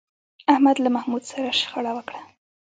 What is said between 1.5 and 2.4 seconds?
شخړه وکړه